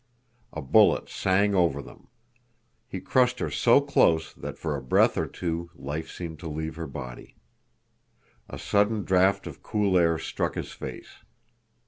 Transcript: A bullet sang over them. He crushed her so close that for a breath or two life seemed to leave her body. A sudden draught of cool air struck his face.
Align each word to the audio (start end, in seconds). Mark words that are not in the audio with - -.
A 0.51 0.63
bullet 0.63 1.09
sang 1.09 1.53
over 1.53 1.79
them. 1.79 2.07
He 2.87 2.99
crushed 2.99 3.37
her 3.37 3.51
so 3.51 3.79
close 3.81 4.33
that 4.33 4.57
for 4.57 4.75
a 4.75 4.81
breath 4.81 5.15
or 5.15 5.27
two 5.27 5.69
life 5.75 6.09
seemed 6.09 6.39
to 6.39 6.49
leave 6.49 6.75
her 6.75 6.87
body. 6.87 7.35
A 8.49 8.57
sudden 8.57 9.03
draught 9.03 9.45
of 9.45 9.61
cool 9.61 9.99
air 9.99 10.17
struck 10.17 10.55
his 10.55 10.71
face. 10.71 11.17